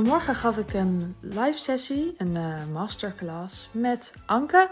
[0.00, 4.68] Vanmorgen gaf ik een live sessie, een uh, masterclass met Anke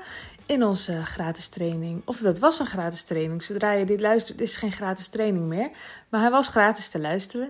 [0.47, 2.03] in onze gratis training.
[2.05, 3.43] Of dat was een gratis training.
[3.43, 5.71] Zodra je dit luistert, is het geen gratis training meer.
[6.09, 7.49] Maar hij was gratis te luisteren.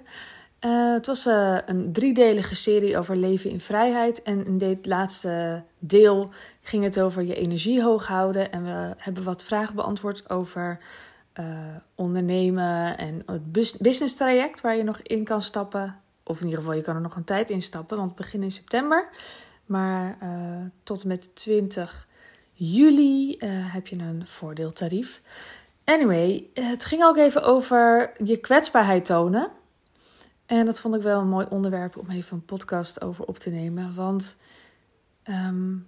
[0.61, 4.23] Uh, het was uh, een driedelige serie over leven in vrijheid.
[4.23, 6.31] En in dit laatste deel
[6.63, 8.53] ging het over je energie hoog houden.
[8.53, 10.79] En we hebben wat vragen beantwoord over
[11.95, 16.01] ondernemen en het business traject waar je nog in kan stappen.
[16.29, 18.51] Of in ieder geval, je kan er nog een tijd in stappen, want het in
[18.51, 19.09] september.
[19.67, 20.19] Maar
[20.83, 22.07] tot en met 20
[22.53, 25.21] juli heb je een voordeeltarief.
[25.85, 29.51] Anyway, het ging ook even over je kwetsbaarheid tonen.
[30.47, 33.51] En dat vond ik wel een mooi onderwerp om even een podcast over op te
[33.51, 33.95] nemen.
[33.95, 34.41] Want
[35.29, 35.87] um,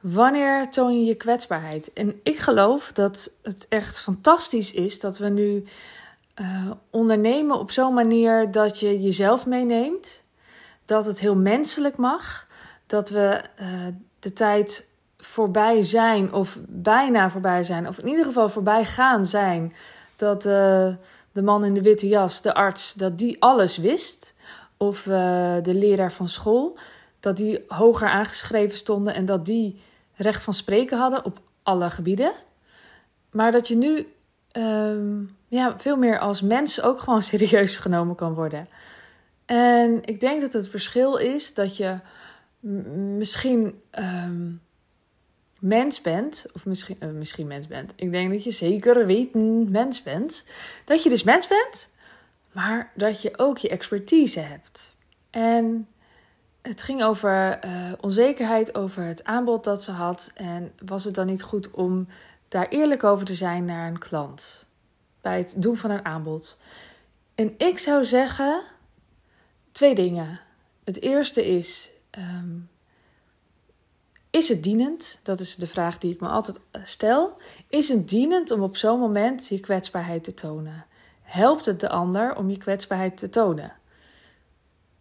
[0.00, 1.92] wanneer toon je je kwetsbaarheid?
[1.92, 5.64] En ik geloof dat het echt fantastisch is dat we nu
[6.40, 10.22] uh, ondernemen op zo'n manier dat je jezelf meeneemt.
[10.84, 12.46] Dat het heel menselijk mag.
[12.86, 13.66] Dat we uh,
[14.18, 19.72] de tijd voorbij zijn, of bijna voorbij zijn, of in ieder geval voorbij gaan zijn.
[20.16, 20.46] Dat.
[20.46, 20.88] Uh,
[21.32, 24.34] de man in de witte jas, de arts, dat die alles wist.
[24.76, 26.78] Of de leraar van school,
[27.20, 29.80] dat die hoger aangeschreven stonden en dat die
[30.14, 32.32] recht van spreken hadden op alle gebieden.
[33.30, 34.06] Maar dat je nu
[34.52, 38.68] um, ja, veel meer als mens ook gewoon serieus genomen kan worden.
[39.46, 41.98] En ik denk dat het verschil is dat je
[43.16, 44.62] misschien um,
[45.58, 47.92] mens bent, of misschien, uh, misschien mens bent.
[47.96, 50.48] Ik denk dat je zeker weten mens bent.
[50.84, 51.88] Dat je dus mens bent,
[52.52, 54.92] maar dat je ook je expertise hebt.
[55.30, 55.88] En
[56.62, 60.30] het ging over uh, onzekerheid over het aanbod dat ze had.
[60.34, 62.08] En was het dan niet goed om
[62.48, 64.68] daar eerlijk over te zijn naar een klant?
[65.20, 66.58] Bij het doen van een aanbod.
[67.34, 68.62] En ik zou zeggen
[69.72, 70.40] twee dingen.
[70.84, 71.90] Het eerste is.
[72.18, 72.68] Um,
[74.30, 75.20] is het dienend?
[75.22, 77.36] Dat is de vraag die ik me altijd eh, stel.
[77.68, 80.86] Is het dienend om op zo'n moment je kwetsbaarheid te tonen?
[81.22, 83.72] Helpt het de ander om je kwetsbaarheid te tonen?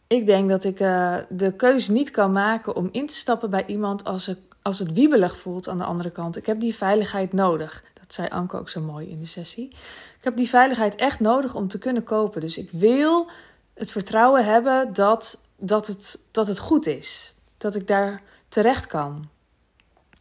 [0.07, 3.65] Ik denk dat ik uh, de keuze niet kan maken om in te stappen bij
[3.65, 6.37] iemand als het, als het wiebelig voelt aan de andere kant.
[6.37, 7.83] Ik heb die veiligheid nodig.
[8.09, 9.67] Dat zei Anke ook zo mooi in de sessie.
[10.17, 12.41] Ik heb die veiligheid echt nodig om te kunnen kopen.
[12.41, 13.29] Dus ik wil
[13.73, 17.35] het vertrouwen hebben dat, dat, het, dat het goed is.
[17.57, 19.29] Dat ik daar terecht kan.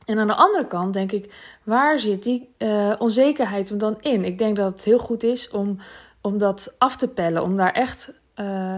[0.05, 4.25] En aan de andere kant denk ik, waar zit die uh, onzekerheid dan in?
[4.25, 5.79] Ik denk dat het heel goed is om,
[6.21, 8.77] om dat af te pellen, om daar echt uh,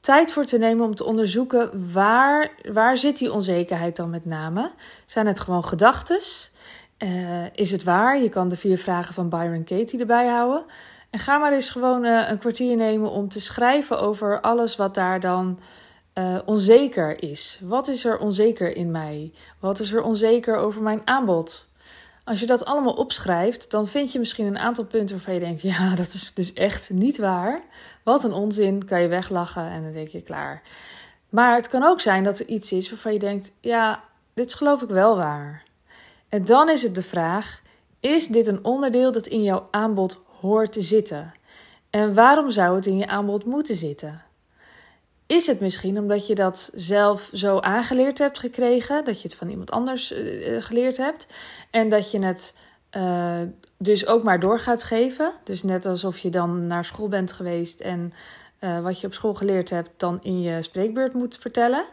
[0.00, 4.70] tijd voor te nemen om te onderzoeken waar, waar zit die onzekerheid dan met name.
[5.06, 6.20] Zijn het gewoon gedachten?
[7.02, 8.22] Uh, is het waar?
[8.22, 10.64] Je kan de vier vragen van Byron Katie erbij houden.
[11.10, 15.20] En ga maar eens gewoon een kwartier nemen om te schrijven over alles wat daar
[15.20, 15.58] dan
[16.14, 17.60] uh, onzeker is.
[17.62, 19.32] Wat is er onzeker in mij?
[19.58, 21.70] Wat is er onzeker over mijn aanbod?
[22.24, 25.62] Als je dat allemaal opschrijft, dan vind je misschien een aantal punten waarvan je denkt:
[25.62, 27.62] ja, dat is dus echt niet waar.
[28.02, 30.62] Wat een onzin, kan je weglachen en dan denk je klaar.
[31.28, 34.54] Maar het kan ook zijn dat er iets is waarvan je denkt: ja, dit is
[34.54, 35.62] geloof ik wel waar.
[36.32, 37.62] En dan is het de vraag:
[38.00, 41.34] is dit een onderdeel dat in jouw aanbod hoort te zitten?
[41.90, 44.22] En waarom zou het in je aanbod moeten zitten?
[45.26, 49.48] Is het misschien omdat je dat zelf zo aangeleerd hebt gekregen, dat je het van
[49.48, 51.26] iemand anders uh, geleerd hebt
[51.70, 52.56] en dat je het
[52.96, 53.40] uh,
[53.76, 55.32] dus ook maar door gaat geven?
[55.44, 58.12] Dus net alsof je dan naar school bent geweest en
[58.82, 61.84] wat je op school geleerd hebt dan in je spreekbeurt moet vertellen.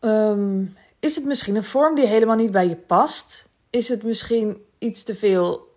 [0.00, 3.48] Um, is het misschien een vorm die helemaal niet bij je past?
[3.70, 5.68] Is het misschien iets te veel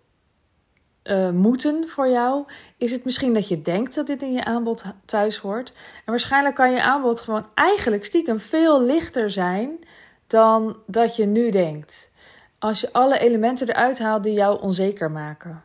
[1.04, 2.44] uh, moeten voor jou?
[2.76, 5.72] Is het misschien dat je denkt dat dit in je aanbod thuis hoort?
[5.96, 9.78] En waarschijnlijk kan je aanbod gewoon eigenlijk stiekem veel lichter zijn
[10.26, 12.12] dan dat je nu denkt.
[12.58, 15.62] Als je alle elementen eruit haalt die jou onzeker maken.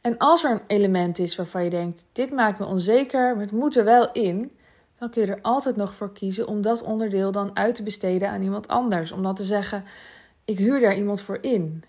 [0.00, 3.52] En als er een element is waarvan je denkt: dit maakt me onzeker, maar het
[3.52, 4.56] moet er wel in,
[5.02, 8.28] dan kun je er altijd nog voor kiezen om dat onderdeel dan uit te besteden
[8.28, 9.12] aan iemand anders.
[9.12, 9.84] Om dan te zeggen:
[10.44, 11.82] ik huur daar iemand voor in.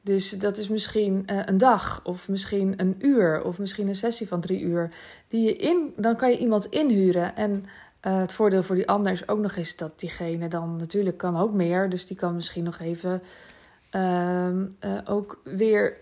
[0.00, 4.28] Dus dat is misschien uh, een dag, of misschien een uur, of misschien een sessie
[4.28, 4.90] van drie uur.
[5.28, 7.36] Die je in, dan kan je iemand inhuren.
[7.36, 7.64] En
[8.06, 11.36] uh, het voordeel voor die ander is ook nog eens dat diegene dan natuurlijk kan
[11.36, 11.88] ook meer.
[11.88, 13.22] Dus die kan misschien nog even
[13.94, 14.48] uh,
[15.04, 16.00] ook weer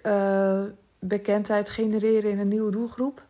[0.98, 3.26] bekendheid genereren in een nieuwe doelgroep.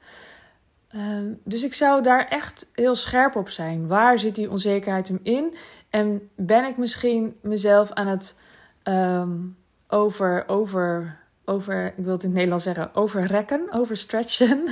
[0.88, 3.86] Ehm, dus ik zou daar echt heel scherp op zijn.
[3.86, 5.56] Waar zit die onzekerheid hem in?
[5.90, 8.40] En ben ik misschien mezelf aan het
[8.84, 9.56] um,
[9.88, 14.68] over, over, over, ik wil het in het Nederlands zeggen, overrekken, overstretchen.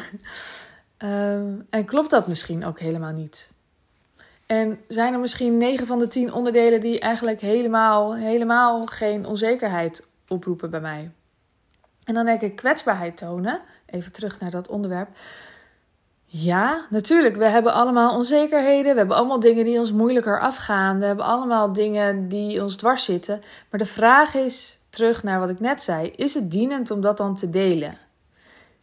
[0.99, 3.51] um, en klopt dat misschien ook helemaal niet?
[4.47, 10.07] En zijn er misschien 9 van de 10 onderdelen die eigenlijk helemaal, helemaal geen onzekerheid
[10.29, 11.11] oproepen bij mij.
[12.05, 13.61] En dan denk ik kwetsbaarheid tonen.
[13.87, 15.09] Even terug naar dat onderwerp.
[16.29, 17.37] Ja, natuurlijk.
[17.37, 18.93] We hebben allemaal onzekerheden.
[18.93, 20.99] We hebben allemaal dingen die ons moeilijker afgaan.
[20.99, 23.41] We hebben allemaal dingen die ons dwars zitten.
[23.71, 27.17] Maar de vraag is, terug naar wat ik net zei: is het dienend om dat
[27.17, 27.99] dan te delen?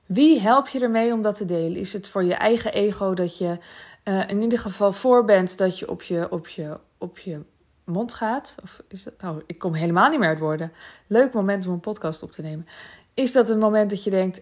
[0.05, 1.75] Wie help je ermee om dat te delen?
[1.75, 3.57] Is het voor je eigen ego dat je
[4.03, 7.39] uh, in ieder geval voor bent dat je op je, op je, op je
[7.83, 8.55] mond gaat?
[8.63, 10.71] Of is dat, oh, ik kom helemaal niet meer uit woorden.
[11.07, 12.67] Leuk moment om een podcast op te nemen.
[13.13, 14.41] Is dat een moment dat je denkt,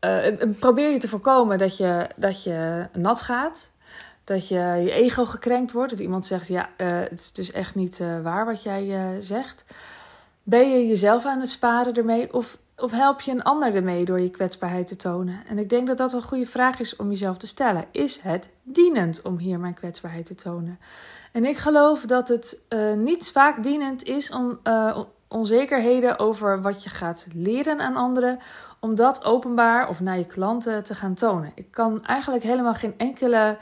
[0.00, 3.70] uh, probeer je te voorkomen dat je, dat je nat gaat?
[4.24, 5.90] Dat je je ego gekrenkt wordt?
[5.90, 9.64] Dat iemand zegt, ja, uh, het is dus echt niet waar wat jij zegt.
[10.42, 12.32] Ben je jezelf aan het sparen ermee?
[12.32, 15.42] Of of help je een ander ermee door je kwetsbaarheid te tonen?
[15.48, 17.84] En ik denk dat dat een goede vraag is om jezelf te stellen.
[17.90, 20.78] Is het dienend om hier mijn kwetsbaarheid te tonen?
[21.32, 22.66] En ik geloof dat het
[22.96, 24.58] niet vaak dienend is om
[25.28, 28.38] onzekerheden over wat je gaat leren aan anderen,
[28.80, 31.52] om dat openbaar of naar je klanten te gaan tonen.
[31.54, 33.56] Ik kan eigenlijk helemaal geen enkele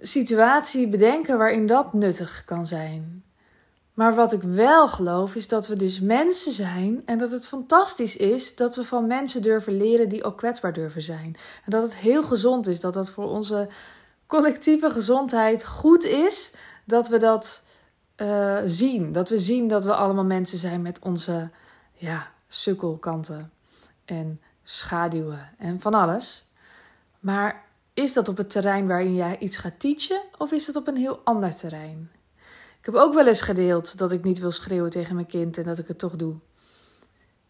[0.00, 3.24] situatie bedenken waarin dat nuttig kan zijn.
[3.94, 8.16] Maar wat ik wel geloof is dat we dus mensen zijn en dat het fantastisch
[8.16, 11.36] is dat we van mensen durven leren die ook kwetsbaar durven zijn.
[11.64, 13.68] En dat het heel gezond is, dat dat voor onze
[14.26, 16.54] collectieve gezondheid goed is
[16.84, 17.64] dat we dat
[18.16, 19.12] uh, zien.
[19.12, 21.50] Dat we zien dat we allemaal mensen zijn met onze
[21.92, 23.50] ja, sukkelkanten
[24.04, 26.48] en schaduwen en van alles.
[27.20, 27.64] Maar
[27.94, 30.96] is dat op het terrein waarin jij iets gaat teachen of is dat op een
[30.96, 32.10] heel ander terrein?
[32.78, 35.64] Ik heb ook wel eens gedeeld dat ik niet wil schreeuwen tegen mijn kind en
[35.64, 36.34] dat ik het toch doe.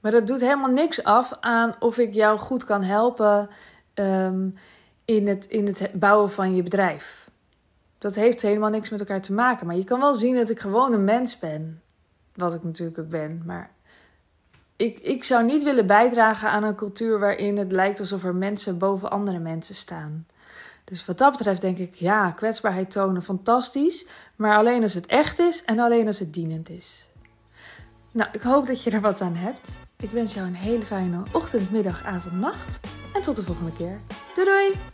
[0.00, 3.49] Maar dat doet helemaal niks af aan of ik jou goed kan helpen
[3.94, 4.49] ehm,
[5.05, 7.31] in, het, in het bouwen van je bedrijf.
[8.04, 9.66] Dat heeft helemaal niks met elkaar te maken.
[9.66, 11.82] Maar je kan wel zien dat ik gewoon een mens ben.
[12.34, 13.42] Wat ik natuurlijk ook ben.
[13.46, 13.70] Maar
[14.76, 18.78] ik, ik zou niet willen bijdragen aan een cultuur waarin het lijkt alsof er mensen
[18.78, 20.26] boven andere mensen staan.
[20.84, 24.06] Dus wat dat betreft denk ik, ja, kwetsbaarheid tonen, fantastisch.
[24.36, 27.06] Maar alleen als het echt is en alleen als het dienend is.
[28.12, 29.78] Nou, ik hoop dat je er wat aan hebt.
[29.96, 32.80] Ik wens jou een hele fijne ochtend, middag, avond, nacht.
[33.14, 34.00] En tot de volgende keer.
[34.34, 34.94] Doei doei!